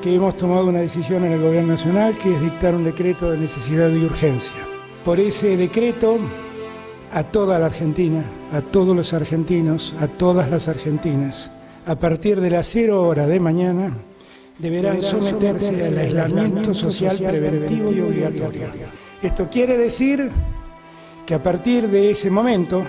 [0.00, 3.38] que hemos tomado una decisión en el Gobierno Nacional que es dictar un decreto de
[3.38, 4.54] necesidad y urgencia.
[5.04, 6.18] Por ese decreto,
[7.12, 11.50] a toda la Argentina, a todos los argentinos, a todas las argentinas,
[11.86, 13.96] a partir de las cero hora de mañana,
[14.58, 18.68] deberán someterse al aislamiento social preventivo y obligatorio.
[19.22, 20.30] Esto quiere decir
[21.26, 22.82] que a partir de ese momento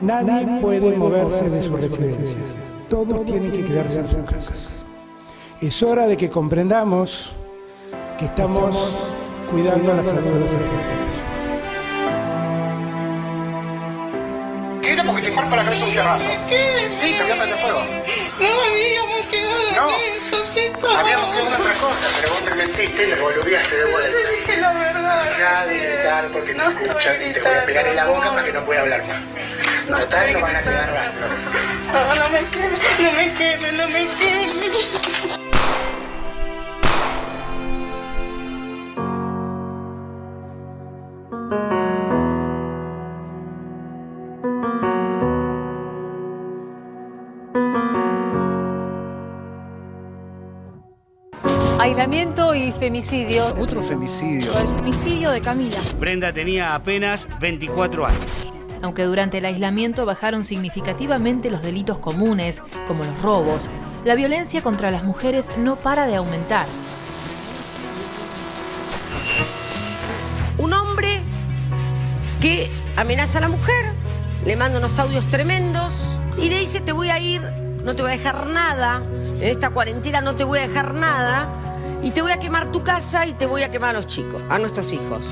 [0.00, 2.38] nadie puede moverse de su residencia.
[2.88, 4.77] Todos tienen que quedarse en sus casas.
[5.60, 7.30] Es hora de que comprendamos
[8.18, 8.94] que estamos
[9.50, 11.08] cuidando la salud de los argentinos.
[15.06, 16.28] porque te parto la cabeza un fierrazo.
[16.48, 16.86] ¿Qué?
[16.90, 17.82] Sí, te voy a prender fuego.
[18.40, 20.78] No, habíamos quedado No.
[20.80, 20.98] todo.
[20.98, 24.18] Habíamos quedado en otra cosa, pero vos me mentiste y me boludeaste de vuelta.
[24.18, 25.24] Te dije la verdad.
[25.24, 28.06] Deja de gritar porque te No escuchan estoy y te voy a pegar en la
[28.06, 29.22] boca para que no pueda hablar más.
[30.00, 31.26] Total, no van a quedar rastro.
[31.92, 34.97] No, no me quemes, no me quemes, no me quemes.
[51.88, 53.46] Aislamiento y femicidio.
[53.58, 54.56] Otro femicidio.
[54.58, 55.78] El femicidio de Camila.
[55.98, 58.26] Brenda tenía apenas 24 años.
[58.82, 63.70] Aunque durante el aislamiento bajaron significativamente los delitos comunes, como los robos,
[64.04, 66.66] la violencia contra las mujeres no para de aumentar.
[70.58, 71.22] Un hombre
[72.42, 73.86] que amenaza a la mujer,
[74.44, 77.40] le manda unos audios tremendos y le dice te voy a ir,
[77.82, 79.00] no te voy a dejar nada,
[79.40, 81.64] en esta cuarentena no te voy a dejar nada
[82.02, 84.42] y te voy a quemar tu casa y te voy a quemar a los chicos,
[84.48, 85.24] a nuestros hijos.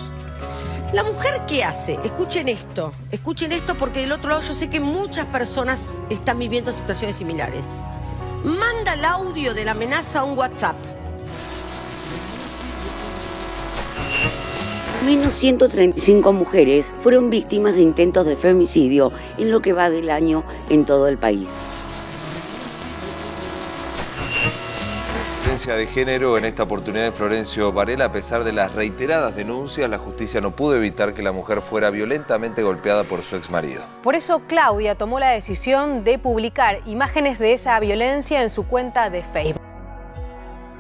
[0.93, 1.99] La mujer qué hace?
[2.05, 6.73] Escuchen esto, escuchen esto porque del otro lado yo sé que muchas personas están viviendo
[6.73, 7.67] situaciones similares.
[8.45, 10.77] Manda el audio de la amenaza a un WhatsApp.
[15.05, 20.45] Menos 135 mujeres fueron víctimas de intentos de femicidio en lo que va del año
[20.69, 21.51] en todo el país.
[25.57, 29.89] Violencia de género en esta oportunidad en Florencio Varela, a pesar de las reiteradas denuncias,
[29.89, 33.81] la justicia no pudo evitar que la mujer fuera violentamente golpeada por su exmarido.
[34.03, 39.09] Por eso Claudia tomó la decisión de publicar imágenes de esa violencia en su cuenta
[39.09, 39.63] de Facebook.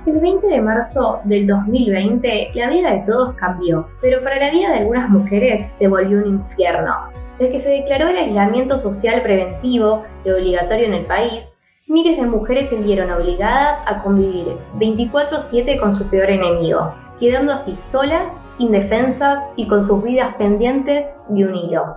[0.04, 4.72] El 20 de marzo del 2020, la vida de todos cambió, pero para la vida
[4.72, 6.94] de algunas mujeres se volvió un infierno.
[7.38, 11.44] Desde que se declaró el aislamiento social preventivo y obligatorio en el país,
[11.88, 17.76] miles de mujeres se vieron obligadas a convivir 24/7 con su peor enemigo, quedando así
[17.76, 18.24] solas,
[18.58, 21.96] indefensas y con sus vidas pendientes de un hilo.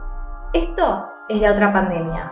[0.53, 2.31] Esto es la otra pandemia.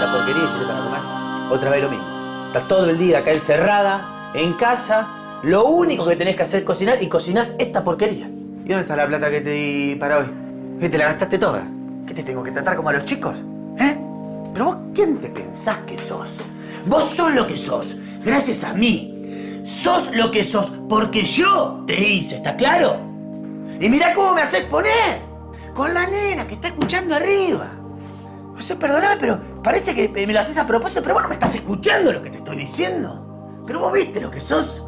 [0.00, 1.00] La porquería hiciste para comer.
[1.50, 2.06] Otra vez lo mismo.
[2.46, 5.08] Estás todo el día acá encerrada, en casa.
[5.42, 8.28] Lo único que tenés que hacer es cocinar y cocinás esta porquería.
[8.72, 10.26] ¿Y dónde está la plata que te di para hoy?
[10.80, 11.62] ¿Qué te la gastaste toda?
[12.06, 13.36] ¿Qué te tengo que tratar como a los chicos?
[13.78, 13.98] ¿Eh?
[14.54, 16.30] Pero vos, ¿quién te pensás que sos?
[16.86, 19.60] Vos sos lo que sos, gracias a mí.
[19.62, 22.96] Sos lo que sos porque yo te hice, ¿está claro?
[23.78, 25.20] Y mirá cómo me haces poner.
[25.74, 27.66] Con la nena que está escuchando arriba.
[28.56, 31.34] O sea, perdóname, pero parece que me lo haces a propósito, pero vos no me
[31.34, 33.62] estás escuchando lo que te estoy diciendo.
[33.66, 34.82] Pero vos viste lo que sos.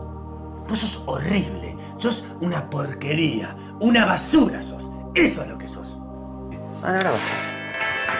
[0.66, 1.63] Vos sos horrible.
[1.98, 3.56] Sos una porquería.
[3.80, 4.90] Una basura sos.
[5.14, 5.98] Eso es lo que sos.
[6.82, 7.54] Ahora, ahora vas a ver.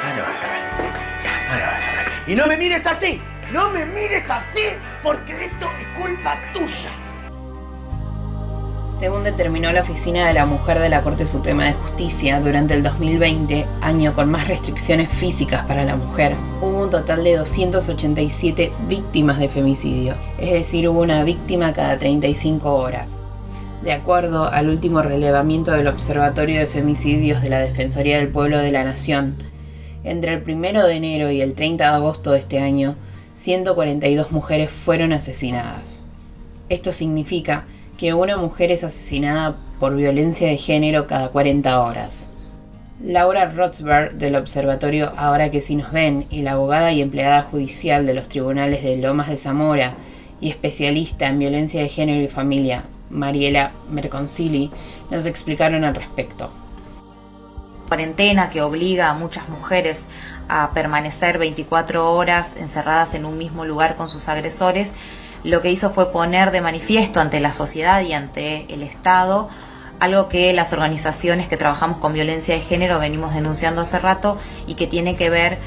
[0.05, 1.51] Ahora vas a ver.
[1.51, 2.05] Ahora vas a ver.
[2.27, 3.21] Y no me mires así.
[3.53, 4.63] No me mires así
[5.03, 6.91] porque esto es culpa tuya.
[8.99, 12.83] Según determinó la Oficina de la Mujer de la Corte Suprema de Justicia, durante el
[12.83, 19.39] 2020, año con más restricciones físicas para la mujer, hubo un total de 287 víctimas
[19.41, 23.27] de femicidio, es decir, hubo una víctima cada 35 horas.
[23.85, 28.73] De acuerdo al último relevamiento del Observatorio de Femicidios de la Defensoría del Pueblo de
[28.73, 29.37] la Nación,
[30.05, 32.97] entre el 1 de enero y el 30 de agosto de este año,
[33.35, 36.01] 142 mujeres fueron asesinadas.
[36.71, 37.67] Esto significa
[37.99, 42.31] que una mujer es asesinada por violencia de género cada 40 horas.
[43.03, 48.07] Laura Rothberg del Observatorio Ahora que sí nos ven y la abogada y empleada judicial
[48.07, 49.93] de los tribunales de Lomas de Zamora
[50.41, 54.71] y especialista en violencia de género y familia, Mariela Merconcilli,
[55.11, 56.51] nos explicaron al respecto.
[57.89, 59.99] cuarentena que obliga a muchas mujeres
[60.49, 64.91] a permanecer 24 horas encerradas en un mismo lugar con sus agresores,
[65.45, 69.49] lo que hizo fue poner de manifiesto ante la sociedad y ante el Estado
[70.01, 74.75] algo que las organizaciones que trabajamos con violencia de género venimos denunciando hace rato y
[74.75, 75.59] que tiene que ver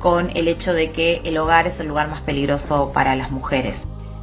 [0.00, 3.76] con el hecho de que el hogar es el lugar más peligroso para las mujeres.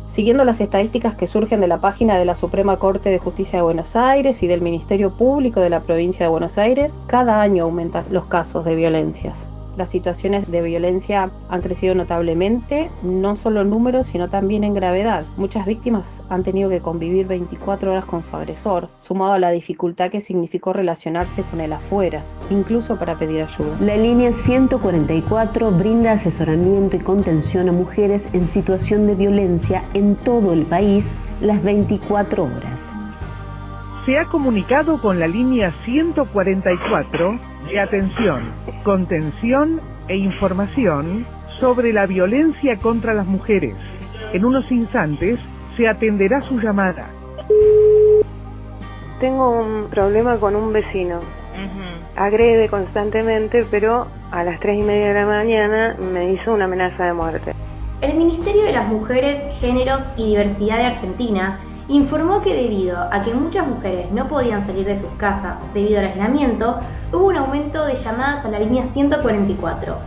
[0.06, 3.64] Siguiendo las estadísticas que surgen de la página de la Suprema Corte de Justicia de
[3.64, 8.06] Buenos Aires y del Ministerio Público de la Provincia de Buenos Aires, cada año aumentan
[8.12, 9.48] los casos de violencias.
[9.78, 15.26] Las situaciones de violencia han crecido notablemente, no solo en números, sino también en gravedad.
[15.36, 20.12] Muchas víctimas han tenido que convivir 24 horas con su agresor, sumado a la dificultad
[20.12, 23.78] que significó relacionarse con él afuera, incluso para pedir ayuda.
[23.80, 30.54] La línea 144 brinda asesoramiento y contención a mujeres en situación de violencia en todo
[30.54, 32.94] el país las 24 horas
[34.06, 37.40] se ha comunicado con la línea 144
[37.70, 38.52] de atención,
[38.84, 39.80] contención
[40.10, 41.26] e información
[41.60, 43.76] sobre la violencia contra las mujeres.
[44.34, 45.40] En unos instantes
[45.78, 47.08] se atenderá su llamada.
[49.22, 51.20] Tengo un problema con un vecino.
[52.18, 57.06] Agrede constantemente, pero a las 3 y media de la mañana me hizo una amenaza
[57.06, 57.54] de muerte.
[58.02, 63.34] El Ministerio de las Mujeres, Géneros y Diversidad de Argentina informó que debido a que
[63.34, 66.80] muchas mujeres no podían salir de sus casas debido al aislamiento,
[67.12, 69.98] hubo un aumento de llamadas a la línea 144.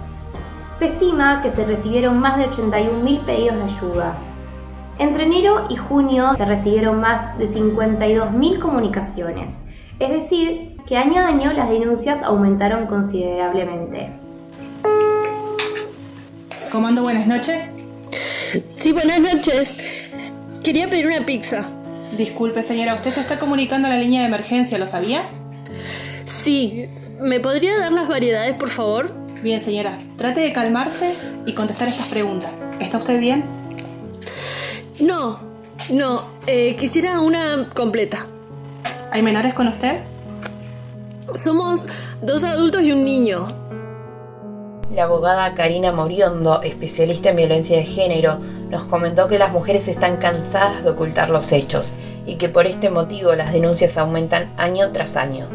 [0.79, 4.15] Se estima que se recibieron más de 81.000 pedidos de ayuda.
[4.99, 9.63] Entre enero y junio se recibieron más de 52.000 comunicaciones,
[9.99, 14.11] es decir, que año a año las denuncias aumentaron considerablemente.
[16.71, 17.71] Comando, buenas noches.
[18.65, 19.77] Sí, buenas noches.
[20.67, 21.65] Quería pedir una pizza.
[22.17, 25.23] Disculpe, señora, usted se está comunicando a la línea de emergencia, ¿lo sabía?
[26.25, 26.89] Sí.
[27.21, 29.15] ¿Me podría dar las variedades, por favor?
[29.45, 29.97] Bien, señora.
[30.19, 31.15] Trate de calmarse
[31.47, 32.67] y contestar estas preguntas.
[32.81, 33.45] ¿Está usted bien?
[34.99, 35.39] No,
[35.89, 36.25] no.
[36.49, 38.27] Eh, quisiera una completa.
[39.13, 40.01] ¿Hay menores con usted?
[41.37, 41.87] Somos
[42.23, 43.66] dos adultos y un niño.
[44.95, 48.39] La abogada Karina Moriondo, especialista en violencia de género,
[48.71, 51.93] nos comentó que las mujeres están cansadas de ocultar los hechos
[52.25, 55.47] y que por este motivo las denuncias aumentan año tras año.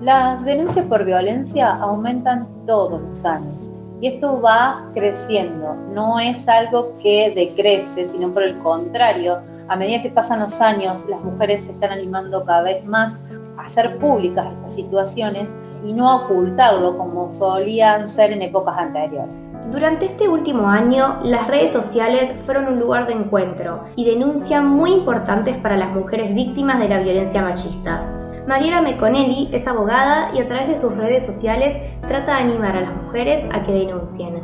[0.00, 3.56] Las denuncias por violencia aumentan todos los años
[4.00, 10.02] y esto va creciendo, no es algo que decrece, sino por el contrario, a medida
[10.02, 13.12] que pasan los años, las mujeres se están animando cada vez más
[13.56, 15.50] a hacer públicas estas situaciones
[15.84, 19.30] y no ocultarlo como solían ser en épocas anteriores.
[19.70, 24.92] Durante este último año, las redes sociales fueron un lugar de encuentro y denuncia muy
[24.92, 28.02] importantes para las mujeres víctimas de la violencia machista.
[28.46, 31.76] Mariela Meconelli es abogada y a través de sus redes sociales
[32.08, 34.40] trata de animar a las mujeres a que denuncien.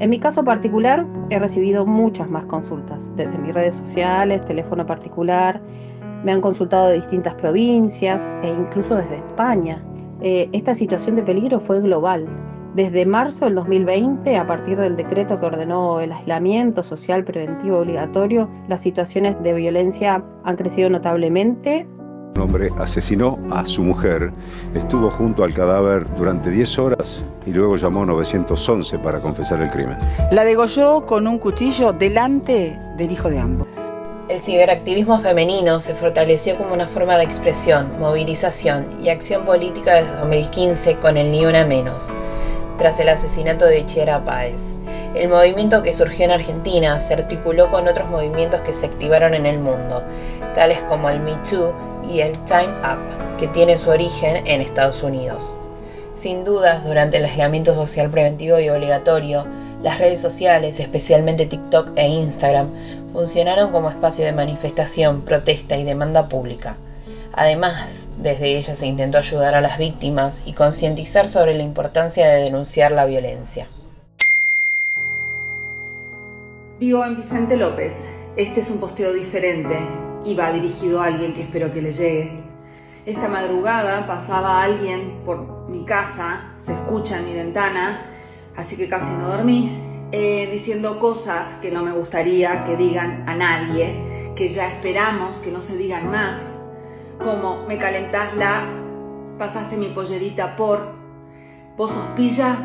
[0.00, 5.60] En mi caso particular he recibido muchas más consultas, desde mis redes sociales, teléfono particular,
[6.24, 9.80] me han consultado de distintas provincias e incluso desde España.
[10.20, 12.26] Eh, esta situación de peligro fue global.
[12.74, 18.50] Desde marzo del 2020, a partir del decreto que ordenó el aislamiento social preventivo obligatorio,
[18.68, 21.86] las situaciones de violencia han crecido notablemente.
[22.34, 24.30] Un hombre asesinó a su mujer,
[24.74, 29.96] estuvo junto al cadáver durante 10 horas y luego llamó 911 para confesar el crimen.
[30.30, 33.65] La degolló con un cuchillo delante del hijo de ambos.
[34.36, 40.14] El ciberactivismo femenino se fortaleció como una forma de expresión, movilización y acción política desde
[40.16, 42.12] 2015 con el Ni Una Menos,
[42.76, 44.74] tras el asesinato de Chiara Páez.
[45.14, 49.46] El movimiento que surgió en Argentina se articuló con otros movimientos que se activaron en
[49.46, 50.02] el mundo,
[50.54, 51.72] tales como el Me Too
[52.06, 55.50] y el Time Up, que tiene su origen en Estados Unidos.
[56.12, 59.46] Sin dudas, durante el aislamiento social preventivo y obligatorio,
[59.82, 62.68] las redes sociales, especialmente TikTok e Instagram,
[63.16, 66.76] funcionaron como espacio de manifestación, protesta y demanda pública.
[67.32, 72.42] Además, desde ella se intentó ayudar a las víctimas y concientizar sobre la importancia de
[72.42, 73.68] denunciar la violencia.
[76.78, 78.04] Vivo en Vicente López.
[78.36, 79.78] Este es un posteo diferente
[80.26, 82.42] y va dirigido a alguien que espero que le llegue.
[83.06, 88.02] Esta madrugada pasaba alguien por mi casa, se escucha en mi ventana,
[88.58, 93.34] así que casi no dormí eh, diciendo cosas que no me gustaría que digan a
[93.34, 96.56] nadie, que ya esperamos que no se digan más,
[97.22, 98.66] como me calentás la,
[99.38, 100.94] pasaste mi pollerita por,
[101.76, 102.56] vos sos pilla.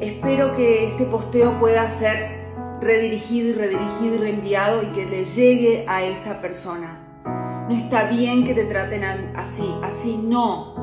[0.00, 2.46] Espero que este posteo pueda ser
[2.80, 7.02] redirigido y redirigido y reenviado y que le llegue a esa persona.
[7.68, 9.02] No está bien que te traten
[9.34, 10.76] así, así no.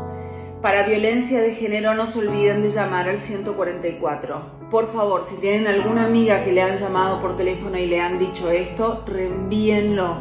[0.61, 4.62] Para violencia de género no se olviden de llamar al 144.
[4.73, 8.17] Por favor, si tienen alguna amiga que le han llamado por teléfono y le han
[8.17, 10.15] dicho esto, reenvíenlo.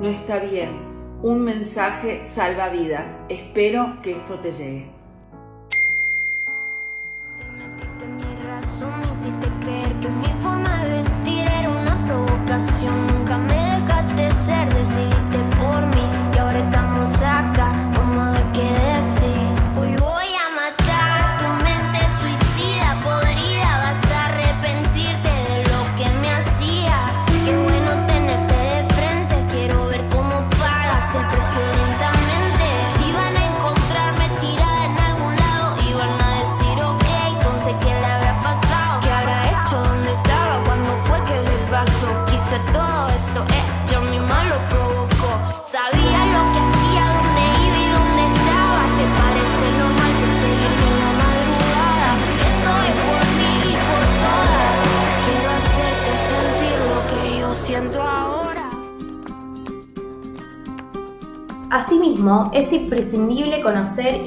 [0.00, 0.90] No está bien.
[1.22, 3.20] un mensaje salva vidas.
[3.28, 4.90] Espero que esto te llegue.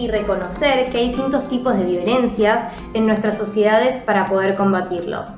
[0.03, 5.29] Y reconocer que hay distintos tipos de violencias en nuestras sociedades para poder combatirlos.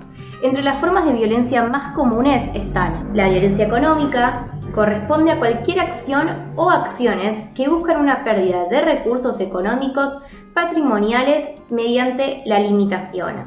[0.42, 6.54] Entre las formas de violencia más comunes están la violencia económica, corresponde a cualquier acción
[6.56, 10.18] o acciones que buscan una pérdida de recursos económicos
[10.54, 13.46] patrimoniales mediante la limitación.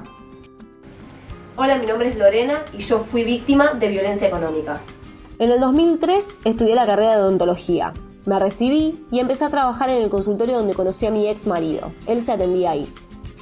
[1.56, 4.80] Hola, mi nombre es Lorena y yo fui víctima de violencia económica.
[5.40, 7.92] En el 2003 estudié la carrera de odontología.
[8.28, 11.92] Me recibí y empecé a trabajar en el consultorio donde conocí a mi ex marido.
[12.06, 12.86] Él se atendía ahí.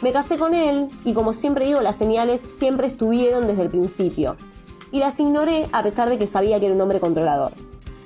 [0.01, 4.37] Me casé con él y como siempre digo, las señales siempre estuvieron desde el principio.
[4.93, 7.53] Y las ignoré a pesar de que sabía que era un hombre controlador.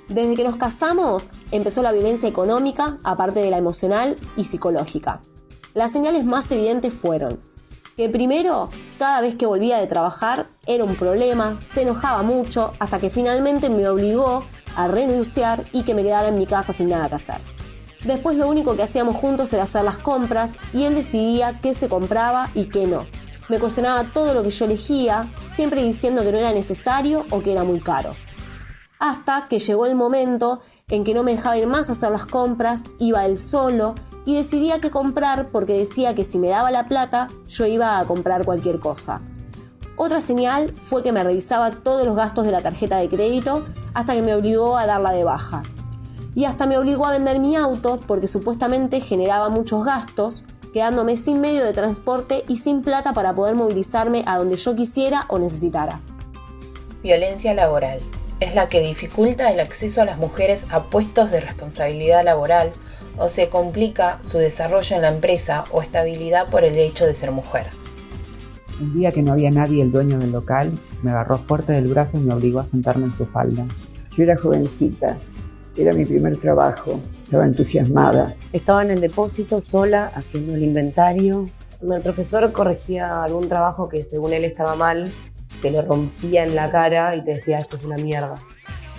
[0.08, 5.20] Desde que nos casamos empezó la violencia económica, aparte de la emocional y psicológica.
[5.74, 7.40] Las señales más evidentes fueron
[8.00, 12.98] que primero, cada vez que volvía de trabajar era un problema, se enojaba mucho, hasta
[12.98, 14.44] que finalmente me obligó
[14.76, 17.38] a renunciar y que me quedara en mi casa sin nada que hacer.
[18.04, 21.88] Después lo único que hacíamos juntos era hacer las compras y él decidía qué se
[21.88, 23.06] compraba y qué no.
[23.48, 27.52] Me cuestionaba todo lo que yo elegía, siempre diciendo que no era necesario o que
[27.52, 28.14] era muy caro.
[28.98, 32.26] Hasta que llegó el momento en que no me dejaba ir más a hacer las
[32.26, 36.86] compras, iba él solo y decidía qué comprar porque decía que si me daba la
[36.86, 39.20] plata yo iba a comprar cualquier cosa.
[40.02, 44.14] Otra señal fue que me revisaba todos los gastos de la tarjeta de crédito hasta
[44.14, 45.62] que me obligó a darla de baja.
[46.34, 51.42] Y hasta me obligó a vender mi auto porque supuestamente generaba muchos gastos, quedándome sin
[51.42, 56.00] medio de transporte y sin plata para poder movilizarme a donde yo quisiera o necesitara.
[57.02, 58.00] Violencia laboral.
[58.40, 62.72] Es la que dificulta el acceso a las mujeres a puestos de responsabilidad laboral
[63.18, 67.32] o se complica su desarrollo en la empresa o estabilidad por el hecho de ser
[67.32, 67.66] mujer.
[68.80, 70.72] Un día que no había nadie, el dueño del local
[71.02, 73.66] me agarró fuerte del brazo y me obligó a sentarme en su falda.
[74.10, 75.18] Yo era jovencita,
[75.76, 78.34] era mi primer trabajo, estaba entusiasmada.
[78.52, 81.48] Estaba en el depósito sola haciendo el inventario.
[81.78, 85.12] Cuando el profesor corregía algún trabajo que según él estaba mal,
[85.60, 88.36] te lo rompía en la cara y te decía esto es una mierda.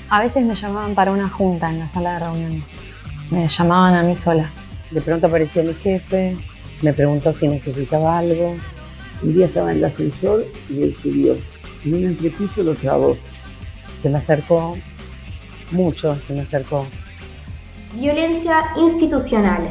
[0.10, 2.80] A veces me llamaban para una junta en la sala de reuniones.
[3.32, 4.50] Me llamaban a mí sola.
[4.92, 6.38] De pronto apareció mi jefe,
[6.82, 8.56] me preguntó si necesitaba algo.
[9.24, 11.36] Un día estaba en el ascensor y él subió.
[11.86, 13.18] En un entrepiso lo trabó.
[14.00, 14.78] Se me acercó,
[15.72, 16.88] mucho se me acercó.
[17.94, 19.70] Violencia institucional.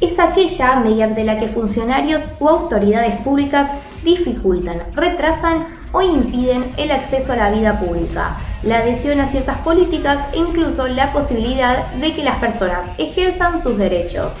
[0.00, 3.70] Es aquella mediante la que funcionarios u autoridades públicas
[4.02, 10.26] dificultan, retrasan o impiden el acceso a la vida pública, la adhesión a ciertas políticas
[10.32, 14.34] e incluso la posibilidad de que las personas ejerzan sus derechos.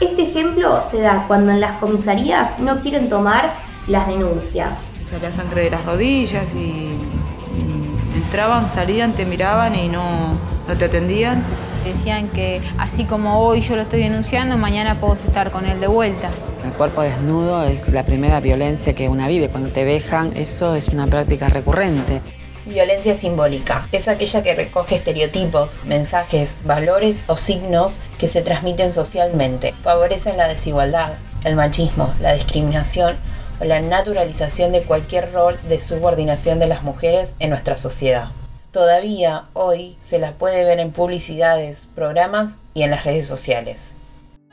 [0.00, 3.52] Este ejemplo se da cuando en las comisarías no quieren tomar
[3.88, 4.78] las denuncias.
[5.10, 10.34] Salía sangre de las rodillas y, y entraban, salían, te miraban y no,
[10.68, 11.42] no te atendían.
[11.84, 15.86] Decían que así como hoy yo lo estoy denunciando, mañana puedo estar con él de
[15.86, 16.30] vuelta.
[16.64, 19.48] El cuerpo desnudo es la primera violencia que una vive.
[19.48, 22.20] Cuando te vejan, eso es una práctica recurrente.
[22.66, 29.72] Violencia simbólica es aquella que recoge estereotipos, mensajes, valores o signos que se transmiten socialmente.
[29.82, 31.12] Favorecen la desigualdad,
[31.44, 33.16] el machismo, la discriminación
[33.60, 38.28] o la naturalización de cualquier rol de subordinación de las mujeres en nuestra sociedad.
[38.72, 43.94] Todavía hoy se la puede ver en publicidades, programas y en las redes sociales.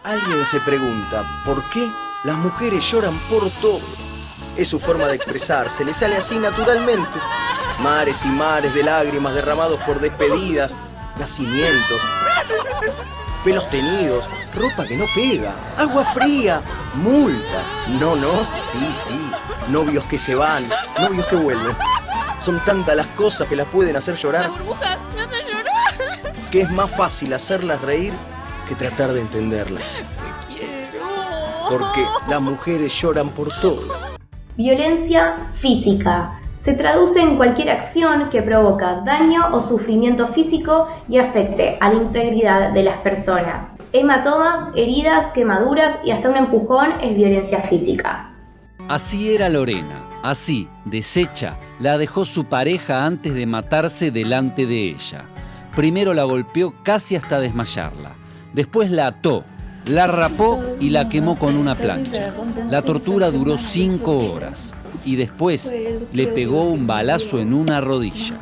[0.03, 1.88] Alguien se pregunta, ¿por qué
[2.24, 3.79] las mujeres lloran por todo?
[4.57, 7.19] Es su forma de expresarse, le sale así naturalmente.
[7.79, 10.75] Mares y mares de lágrimas derramados por despedidas,
[11.19, 12.01] nacimientos,
[13.43, 14.24] pelos tenidos,
[14.55, 16.62] ropa que no pega, agua fría,
[16.95, 17.62] multa.
[18.00, 19.19] No, no, sí, sí,
[19.69, 20.67] novios que se van,
[21.00, 21.75] novios que vuelven.
[22.41, 24.50] Son tantas las cosas que las pueden hacer llorar.
[24.50, 26.33] me hace llorar.
[26.51, 28.13] que es más fácil hacerlas reír
[28.67, 29.83] que tratar de entenderlas.
[31.69, 33.81] Porque las mujeres lloran por todo.
[34.55, 36.39] Violencia física.
[36.59, 41.95] Se traduce en cualquier acción que provoca daño o sufrimiento físico y afecte a la
[41.95, 43.75] integridad de las personas.
[43.98, 48.30] Hematomas, heridas, quemaduras y hasta un empujón es violencia física.
[48.90, 55.24] Así era Lorena, así, deshecha, la dejó su pareja antes de matarse delante de ella.
[55.78, 58.18] Primero la golpeó casi hasta desmayarla,
[58.52, 59.46] después la ató,
[59.86, 62.34] la rapó y la quemó con una plancha.
[62.70, 64.74] La tortura duró cinco horas
[65.06, 65.74] y después
[66.12, 68.42] le pegó un balazo en una rodilla.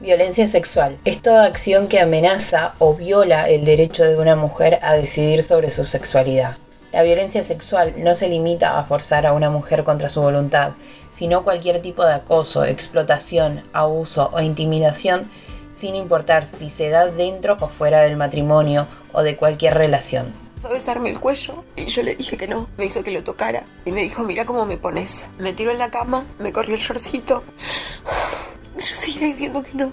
[0.00, 4.94] Violencia sexual es toda acción que amenaza o viola el derecho de una mujer a
[4.94, 6.56] decidir sobre su sexualidad.
[6.92, 10.74] La violencia sexual no se limita a forzar a una mujer contra su voluntad,
[11.10, 15.28] sino cualquier tipo de acoso, explotación, abuso o intimidación,
[15.72, 20.32] sin importar si se da dentro o fuera del matrimonio o de cualquier relación.
[20.64, 22.68] A besarme el cuello y yo le dije que no.
[22.76, 25.26] Me hizo que lo tocara y me dijo, mira cómo me pones.
[25.38, 27.42] Me tiró en la cama, me corrió el shortcito.
[28.80, 29.92] Yo diciendo que no.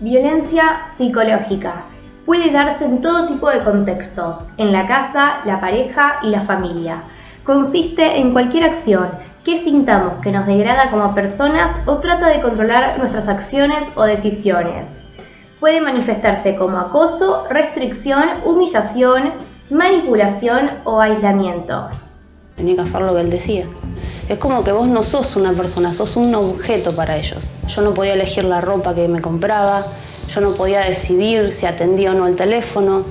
[0.00, 1.84] Violencia psicológica.
[2.26, 7.02] Puede darse en todo tipo de contextos, en la casa, la pareja y la familia.
[7.44, 9.08] Consiste en cualquier acción
[9.44, 15.08] que sintamos que nos degrada como personas o trata de controlar nuestras acciones o decisiones.
[15.60, 19.32] Puede manifestarse como acoso, restricción, humillación,
[19.70, 21.88] manipulación o aislamiento.
[22.56, 23.66] Tenía que hacer lo que él decía.
[24.28, 27.52] Es como que vos no sos una persona, sos un objeto para ellos.
[27.68, 29.86] Yo no podía elegir la ropa que me compraba,
[30.28, 33.04] yo no podía decidir si atendía o no el teléfono,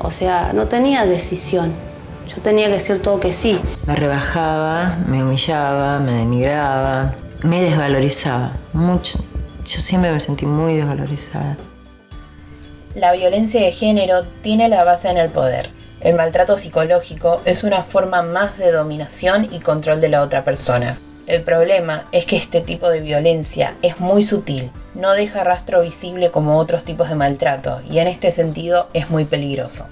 [0.00, 1.72] o sea, no tenía decisión.
[2.28, 3.60] Yo tenía que decir todo que sí.
[3.86, 9.18] Me rebajaba, me humillaba, me denigraba, me desvalorizaba mucho.
[9.64, 11.56] Yo siempre me sentí muy desvalorizada.
[12.94, 15.75] La violencia de género tiene la base en el poder.
[16.00, 20.98] El maltrato psicológico es una forma más de dominación y control de la otra persona.
[21.26, 26.30] El problema es que este tipo de violencia es muy sutil, no deja rastro visible
[26.30, 29.86] como otros tipos de maltrato y en este sentido es muy peligroso.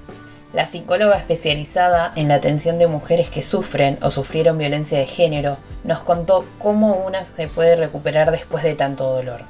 [0.53, 5.57] La psicóloga especializada en la atención de mujeres que sufren o sufrieron violencia de género
[5.83, 9.41] nos contó cómo una se puede recuperar después de tanto dolor.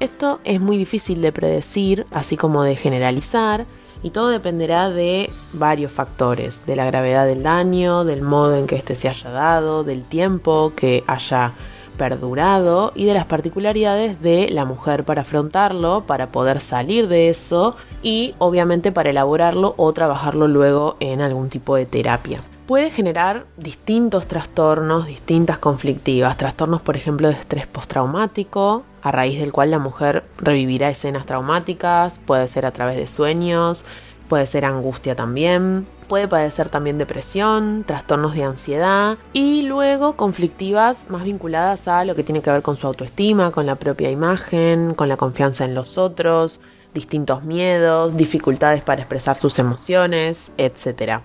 [0.00, 3.66] Esto es muy difícil de predecir, así como de generalizar,
[4.04, 8.76] y todo dependerá de varios factores, de la gravedad del daño, del modo en que
[8.76, 11.54] éste se haya dado, del tiempo que haya
[11.96, 17.76] perdurado y de las particularidades de la mujer para afrontarlo, para poder salir de eso
[18.02, 22.40] y obviamente para elaborarlo o trabajarlo luego en algún tipo de terapia.
[22.66, 29.52] Puede generar distintos trastornos, distintas conflictivas, trastornos por ejemplo de estrés postraumático, a raíz del
[29.52, 33.84] cual la mujer revivirá escenas traumáticas, puede ser a través de sueños,
[34.30, 41.24] puede ser angustia también, puede padecer también depresión, trastornos de ansiedad y luego conflictivas más
[41.24, 45.10] vinculadas a lo que tiene que ver con su autoestima, con la propia imagen, con
[45.10, 46.62] la confianza en los otros,
[46.94, 51.20] distintos miedos, dificultades para expresar sus emociones, etc.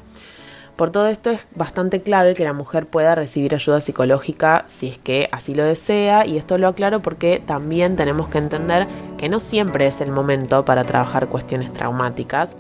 [0.80, 4.98] Por todo esto es bastante clave que la mujer pueda recibir ayuda psicológica si es
[4.98, 8.88] que así lo desea y esto lo aclaro porque también tenemos que entender
[9.18, 12.56] que no siempre es el momento para trabajar cuestiones traumáticas.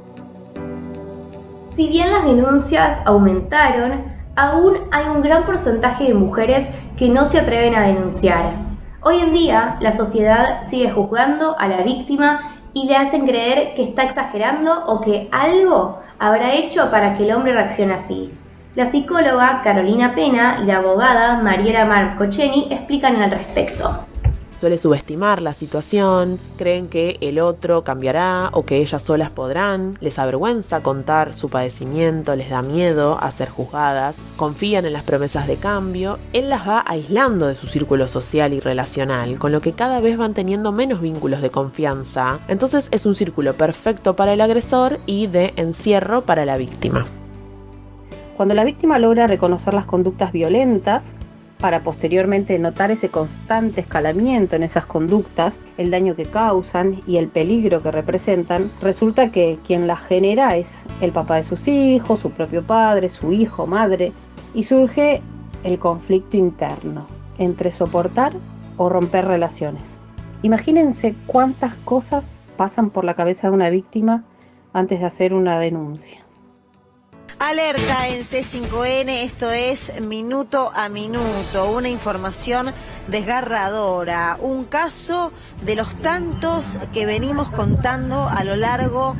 [1.78, 4.04] Si bien las denuncias aumentaron,
[4.36, 8.52] aún hay un gran porcentaje de mujeres que no se atreven a denunciar.
[9.00, 13.84] Hoy en día la sociedad sigue juzgando a la víctima y le hacen creer que
[13.84, 18.32] está exagerando o que algo habrá hecho para que el hombre reaccione así.
[18.76, 24.06] La psicóloga Carolina Pena y la abogada Mariela Marcocheni explican al respecto
[24.60, 30.20] suele subestimar la situación, creen que el otro cambiará o que ellas solas podrán, les
[30.20, 35.56] avergüenza contar su padecimiento, les da miedo a ser juzgadas, confían en las promesas de
[35.56, 40.02] cambio, él las va aislando de su círculo social y relacional, con lo que cada
[40.02, 45.00] vez van teniendo menos vínculos de confianza, entonces es un círculo perfecto para el agresor
[45.06, 47.06] y de encierro para la víctima.
[48.36, 51.14] Cuando la víctima logra reconocer las conductas violentas,
[51.60, 57.28] para posteriormente notar ese constante escalamiento en esas conductas, el daño que causan y el
[57.28, 62.32] peligro que representan, resulta que quien las genera es el papá de sus hijos, su
[62.32, 64.14] propio padre, su hijo, madre,
[64.54, 65.22] y surge
[65.64, 68.34] el conflicto interno entre soportar
[68.78, 70.00] o romper relaciones.
[70.42, 74.24] Imagínense cuántas cosas pasan por la cabeza de una víctima
[74.72, 76.29] antes de hacer una denuncia.
[77.38, 82.74] Alerta en C5N, esto es minuto a minuto, una información
[83.08, 89.16] desgarradora, un caso de los tantos que venimos contando a lo largo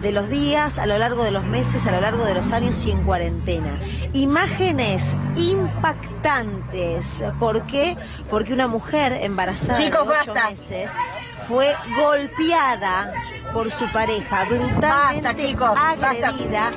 [0.00, 2.84] de los días, a lo largo de los meses, a lo largo de los años
[2.84, 3.78] y en cuarentena.
[4.12, 5.02] Imágenes
[5.36, 7.22] impactantes.
[7.38, 7.96] ¿Por qué?
[8.28, 10.90] Porque una mujer embarazada de ocho meses
[11.46, 13.12] fue golpeada
[13.52, 16.72] por su pareja, brutalmente agredida.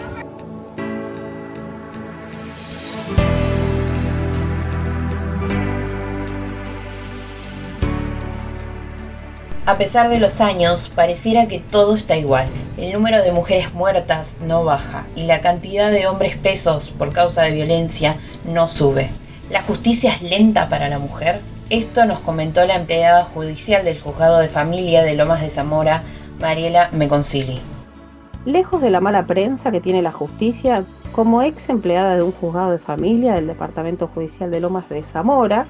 [9.67, 12.47] A pesar de los años, pareciera que todo está igual.
[12.77, 17.41] El número de mujeres muertas no baja y la cantidad de hombres presos por causa
[17.41, 19.09] de violencia no sube.
[19.49, 21.41] ¿La justicia es lenta para la mujer?
[21.71, 26.03] Esto nos comentó la empleada judicial del juzgado de familia de Lomas de Zamora,
[26.39, 27.59] Mariela Meconcili.
[28.45, 32.69] Lejos de la mala prensa que tiene la justicia, como ex empleada de un juzgado
[32.69, 35.65] de familia del Departamento Judicial de Lomas de Zamora,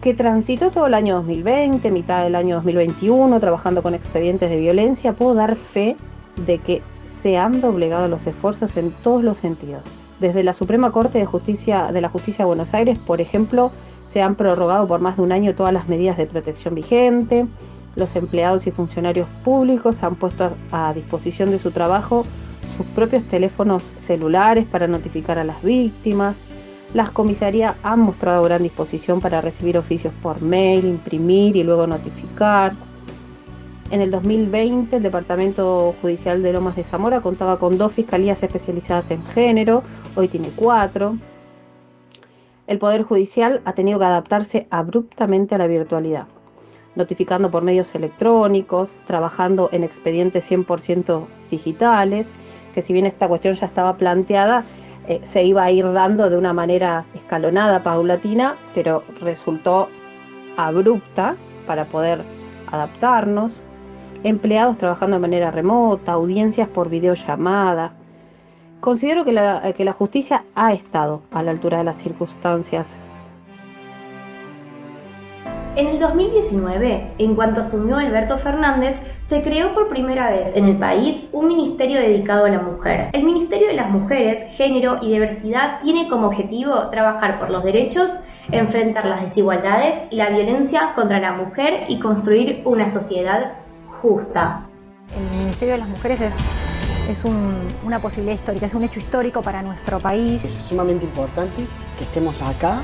[0.00, 5.14] que transitó todo el año 2020, mitad del año 2021, trabajando con expedientes de violencia,
[5.14, 5.96] puedo dar fe
[6.44, 9.82] de que se han doblegado los esfuerzos en todos los sentidos.
[10.20, 13.70] Desde la Suprema Corte de Justicia de la Justicia de Buenos Aires, por ejemplo,
[14.04, 17.46] se han prorrogado por más de un año todas las medidas de protección vigente.
[17.96, 22.24] Los empleados y funcionarios públicos han puesto a disposición de su trabajo
[22.66, 26.42] sus propios teléfonos celulares para notificar a las víctimas.
[26.96, 32.72] Las comisarías han mostrado gran disposición para recibir oficios por mail, imprimir y luego notificar.
[33.90, 39.10] En el 2020 el Departamento Judicial de Lomas de Zamora contaba con dos fiscalías especializadas
[39.10, 39.82] en género,
[40.14, 41.18] hoy tiene cuatro.
[42.66, 46.28] El Poder Judicial ha tenido que adaptarse abruptamente a la virtualidad,
[46.94, 52.32] notificando por medios electrónicos, trabajando en expedientes 100% digitales,
[52.72, 54.64] que si bien esta cuestión ya estaba planteada,
[55.08, 59.88] eh, se iba a ir dando de una manera escalonada, paulatina, pero resultó
[60.56, 62.24] abrupta para poder
[62.70, 63.62] adaptarnos.
[64.24, 67.92] Empleados trabajando de manera remota, audiencias por videollamada.
[68.80, 73.00] Considero que la, que la justicia ha estado a la altura de las circunstancias.
[75.76, 80.78] En el 2019, en cuanto asumió Alberto Fernández, se creó por primera vez en el
[80.78, 83.10] país un ministerio dedicado a la mujer.
[83.12, 88.10] El Ministerio de las Mujeres, Género y Diversidad tiene como objetivo trabajar por los derechos,
[88.50, 93.52] enfrentar las desigualdades y la violencia contra la mujer y construir una sociedad
[94.00, 94.66] justa.
[95.14, 96.34] El Ministerio de las Mujeres es,
[97.10, 100.42] es un- una posibilidad histórica, es un hecho histórico para nuestro país.
[100.42, 101.64] Es sumamente importante
[101.98, 102.82] que estemos acá,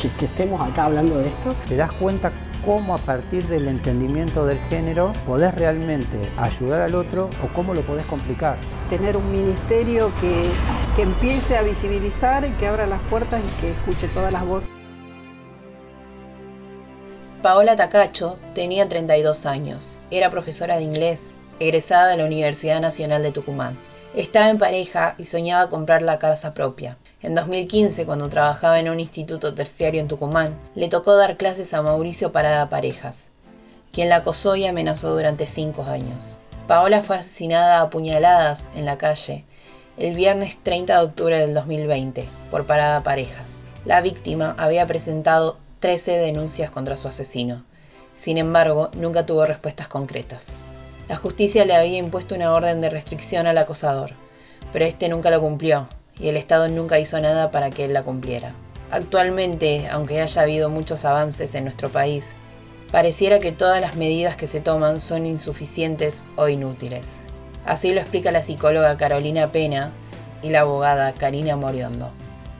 [0.00, 1.54] que, que estemos acá hablando de esto.
[1.68, 2.32] te das cuenta
[2.64, 7.82] cómo a partir del entendimiento del género podés realmente ayudar al otro o cómo lo
[7.82, 8.58] podés complicar.
[8.88, 10.44] tener un ministerio que,
[10.96, 14.70] que empiece a visibilizar, que abra las puertas y que escuche todas las voces.
[17.42, 19.98] Paola Tacacho tenía 32 años.
[20.10, 23.78] Era profesora de inglés, egresada de la Universidad Nacional de Tucumán.
[24.14, 26.98] Estaba en pareja y soñaba comprar la casa propia.
[27.22, 31.82] En 2015, cuando trabajaba en un instituto terciario en Tucumán, le tocó dar clases a
[31.82, 33.28] Mauricio Parada Parejas,
[33.92, 36.38] quien la acosó y amenazó durante cinco años.
[36.66, 39.44] Paola fue asesinada a puñaladas en la calle
[39.98, 43.60] el viernes 30 de octubre del 2020 por Parada Parejas.
[43.84, 47.66] La víctima había presentado 13 denuncias contra su asesino.
[48.16, 50.46] Sin embargo, nunca tuvo respuestas concretas.
[51.06, 54.12] La justicia le había impuesto una orden de restricción al acosador,
[54.72, 55.86] pero este nunca lo cumplió
[56.20, 58.52] y el Estado nunca hizo nada para que él la cumpliera.
[58.90, 62.34] Actualmente, aunque haya habido muchos avances en nuestro país,
[62.90, 67.16] pareciera que todas las medidas que se toman son insuficientes o inútiles.
[67.64, 69.92] Así lo explica la psicóloga Carolina Pena
[70.42, 72.10] y la abogada Karina Moriondo.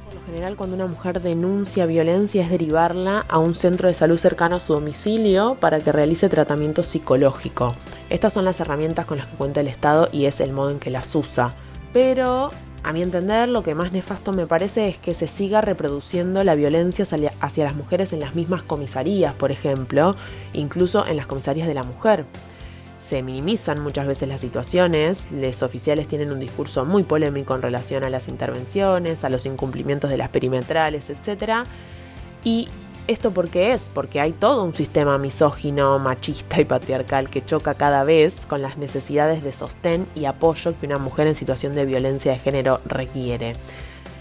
[0.04, 4.18] Por lo general, cuando una mujer denuncia violencia es derivarla a un centro de salud
[4.18, 7.74] cercano a su domicilio para que realice tratamiento psicológico.
[8.08, 10.78] Estas son las herramientas con las que cuenta el Estado y es el modo en
[10.78, 11.54] que las usa.
[11.92, 12.50] Pero,
[12.82, 16.54] a mi entender, lo que más nefasto me parece es que se siga reproduciendo la
[16.54, 17.04] violencia
[17.40, 20.16] hacia las mujeres en las mismas comisarías, por ejemplo,
[20.54, 22.24] incluso en las comisarías de la mujer.
[22.98, 28.04] Se minimizan muchas veces las situaciones, los oficiales tienen un discurso muy polémico en relación
[28.04, 31.66] a las intervenciones, a los incumplimientos de las perimetrales, etc.
[32.44, 32.68] Y
[33.10, 33.90] esto por qué es?
[33.92, 38.78] Porque hay todo un sistema misógino, machista y patriarcal que choca cada vez con las
[38.78, 43.54] necesidades de sostén y apoyo que una mujer en situación de violencia de género requiere.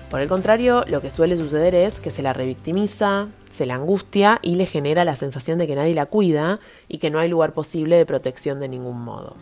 [0.09, 4.39] Por el contrario, lo que suele suceder es que se la revictimiza, se la angustia
[4.41, 7.53] y le genera la sensación de que nadie la cuida y que no hay lugar
[7.53, 9.35] posible de protección de ningún modo.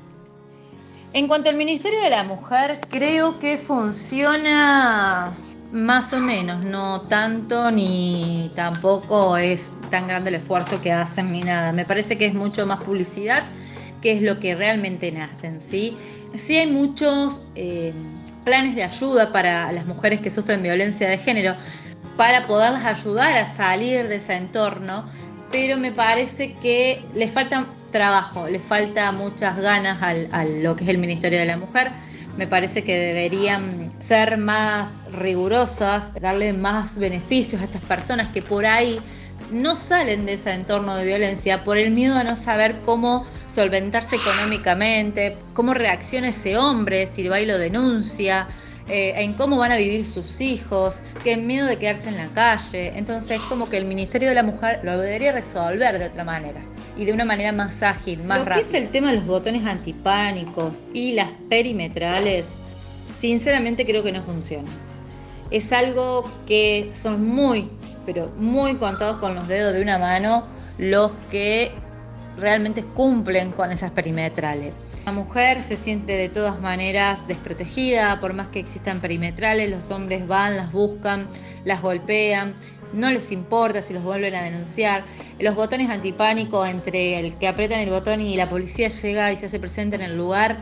[1.13, 5.33] En cuanto al Ministerio de la Mujer, creo que funciona
[5.71, 11.41] Más o menos, no tanto ni tampoco es tan grande el esfuerzo que hacen ni
[11.41, 11.73] nada.
[11.73, 13.43] Me parece que es mucho más publicidad
[14.01, 15.97] que es lo que realmente nacen, ¿sí?
[16.36, 17.93] Sí hay muchos eh,
[18.45, 21.56] planes de ayuda para las mujeres que sufren violencia de género
[22.15, 25.06] para poderlas ayudar a salir de ese entorno,
[25.51, 30.84] pero me parece que les falta trabajo, les falta muchas ganas al, a lo que
[30.84, 31.91] es el Ministerio de la Mujer
[32.38, 38.65] me parece que deberían ser más rigurosas, darle más beneficios a estas personas que por
[38.65, 39.00] ahí
[39.52, 44.17] no salen de ese entorno de violencia por el miedo a no saber cómo solventarse
[44.17, 48.47] económicamente, cómo reacciona ese hombre si va y lo denuncia,
[48.89, 52.97] eh, en cómo van a vivir sus hijos, que miedo de quedarse en la calle.
[52.97, 56.62] Entonces, como que el Ministerio de la Mujer lo debería resolver de otra manera
[56.95, 58.56] y de una manera más ágil, más rápida.
[58.56, 62.54] Que es el tema de los botones antipánicos y las perimetrales,
[63.10, 64.69] sinceramente creo que no funciona.
[65.52, 67.69] Es algo que son muy,
[68.06, 70.45] pero muy contados con los dedos de una mano
[70.78, 71.71] los que
[72.38, 74.73] realmente cumplen con esas perimetrales.
[75.07, 80.27] La mujer se siente de todas maneras desprotegida, por más que existan perimetrales, los hombres
[80.27, 81.29] van, las buscan,
[81.63, 82.53] las golpean,
[82.91, 85.05] no les importa si los vuelven a denunciar.
[85.39, 89.45] Los botones antipánico entre el que aprietan el botón y la policía llega y se
[89.45, 90.59] hace presente en el lugar,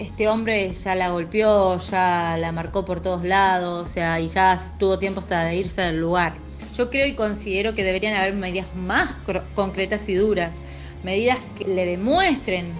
[0.00, 4.58] este hombre ya la golpeó, ya la marcó por todos lados, o sea, y ya
[4.80, 6.34] tuvo tiempo hasta de irse del lugar.
[6.74, 9.14] Yo creo y considero que deberían haber medidas más
[9.54, 10.56] concretas y duras,
[11.04, 12.74] medidas que le demuestren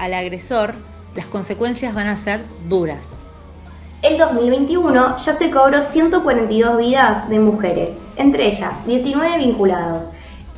[0.00, 0.72] al agresor,
[1.14, 3.22] las consecuencias van a ser duras.
[4.00, 10.08] El 2021 ya se cobró 142 vidas de mujeres, entre ellas 19 vinculados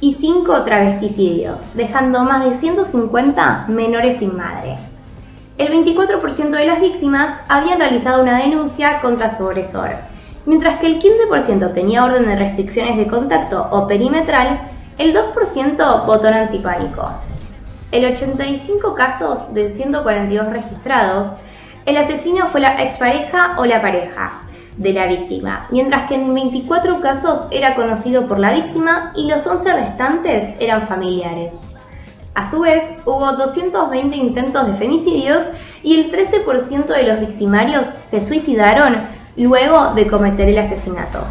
[0.01, 4.77] y 5 travesticidios, dejando más de 150 menores sin madre.
[5.59, 9.91] El 24% de las víctimas habían realizado una denuncia contra su agresor,
[10.47, 14.61] mientras que el 15% tenía orden de restricciones de contacto o perimetral,
[14.99, 17.11] el 2% votó en antipánico.
[17.93, 21.29] En 85 casos de 142 registrados,
[21.85, 24.41] el asesino fue la expareja o la pareja
[24.79, 29.47] de la víctima, mientras que en 24 casos era conocido por la víctima y los
[29.47, 31.61] 11 restantes eran familiares.
[32.35, 35.45] A su vez, hubo 220 intentos de femicidios
[35.83, 38.97] y el 13% de los victimarios se suicidaron
[39.37, 41.27] luego de cometer el asesinato.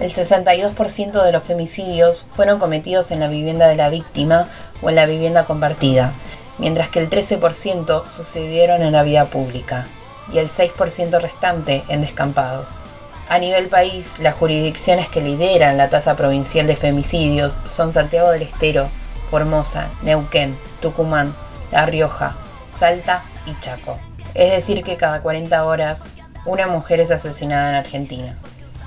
[0.00, 4.46] El 62% de los femicidios fueron cometidos en la vivienda de la víctima
[4.82, 6.12] o en la vivienda compartida,
[6.58, 9.86] mientras que el 13% sucedieron en la vía pública
[10.32, 12.80] y el 6% restante en descampados.
[13.28, 18.42] A nivel país, las jurisdicciones que lideran la tasa provincial de femicidios son Santiago del
[18.42, 18.88] Estero,
[19.30, 21.34] Formosa, Neuquén, Tucumán,
[21.70, 22.36] La Rioja,
[22.68, 23.98] Salta y Chaco.
[24.34, 26.14] Es decir, que cada 40 horas
[26.44, 28.36] una mujer es asesinada en Argentina.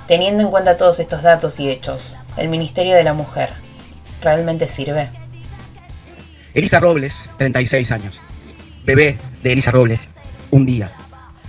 [0.06, 3.54] Teniendo en cuenta todos estos datos y hechos, ¿el Ministerio de la Mujer
[4.20, 5.08] realmente sirve?
[6.54, 8.20] Elisa Robles, 36 años.
[8.86, 10.08] Bebé de Elisa Robles,
[10.52, 10.92] un día.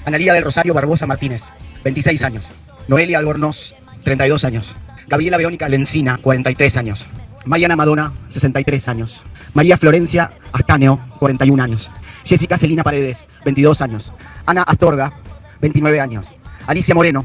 [0.04, 1.44] Analía del Rosario Barbosa Martínez,
[1.84, 2.46] 26 años.
[2.88, 4.76] Noelia Albornoz, 32 años.
[5.08, 7.06] Gabriela Verónica Lencina, 43 años.
[7.46, 9.22] Mariana Madonna, 63 años.
[9.54, 11.92] María Florencia Astaneo, 41 años.
[12.26, 14.12] Jessica Celina Paredes, 22 años.
[14.48, 15.14] Ana Astorga,
[15.62, 16.28] 29 años.
[16.66, 17.24] Alicia Moreno,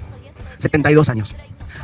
[0.58, 1.34] 72 años.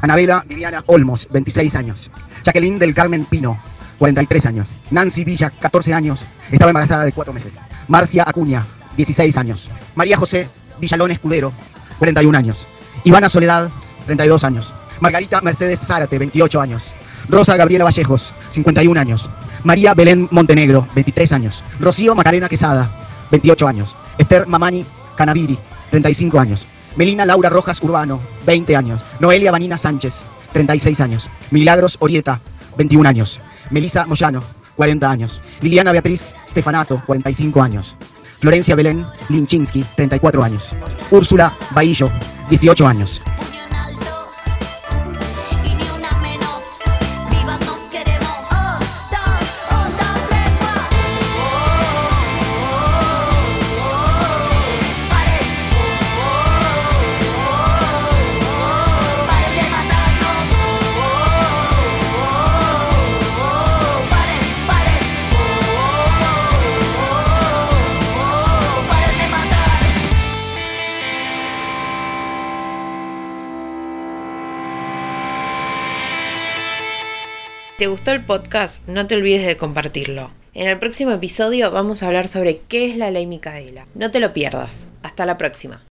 [0.03, 2.11] Anabela Viviana Olmos, 26 años.
[2.45, 3.59] Jacqueline del Carmen Pino,
[3.99, 4.69] 43 años.
[4.91, 6.21] Nancy Villa, 14 años.
[6.51, 7.53] Estaba embarazada de 4 meses.
[7.89, 8.65] Marcia Acuña,
[8.97, 9.69] 16 años.
[9.95, 11.53] María José Villalón Escudero,
[11.99, 12.67] 41 años.
[13.05, 13.71] Ivana Soledad,
[14.07, 14.73] 32 años.
[15.01, 16.93] Margarita Mercedes Zárate, 28 años.
[17.29, 19.29] Rosa Gabriela Vallejos, 51 años.
[19.65, 21.65] María Belén Montenegro, 23 años.
[21.81, 22.91] Rocío Macarena Quesada,
[23.31, 23.97] 28 años.
[24.19, 24.85] Esther Mamani
[25.17, 25.59] Canaviri,
[25.91, 26.65] 35 años.
[26.97, 29.03] Melina Laura Rojas Urbano, 20 años.
[29.21, 31.29] Noelia Vanina Sánchez, 36 años.
[31.51, 32.41] Milagros Orieta,
[32.79, 33.41] 21 años.
[33.70, 34.42] Melisa Moyano,
[34.76, 35.40] 40 años.
[35.61, 37.96] Liliana Beatriz Stefanato, 45 años.
[38.40, 40.70] Florencia Belén Linchinsky, 34 años.
[41.11, 42.11] Úrsula Baillo,
[42.50, 43.22] 18 años.
[77.87, 78.88] ¿Te gustó el podcast?
[78.88, 80.33] No te olvides de compartirlo.
[80.55, 83.85] En el próximo episodio vamos a hablar sobre qué es la ley Micaela.
[83.94, 84.88] No te lo pierdas.
[85.05, 85.81] Hasta la próxima.